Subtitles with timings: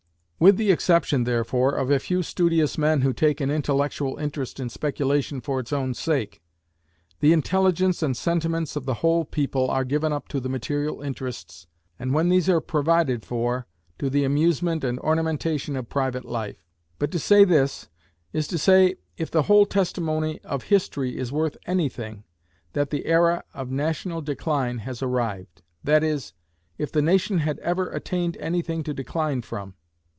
[0.43, 4.69] With the exception, therefore, of a few studious men who take an intellectual interest in
[4.69, 6.41] speculation for its own sake,
[7.19, 11.67] the intelligence and sentiments of the whole people are given up to the material interests,
[11.99, 13.67] and when these are provided for,
[13.99, 16.65] to the amusement and ornamentation of private life.
[16.97, 17.87] But to say this
[18.33, 22.23] is to say, if the whole testimony of history is worth any thing,
[22.73, 26.33] that the era of national decline has arrived; that is,
[26.79, 29.75] if the nation had ever attained any thing to decline from.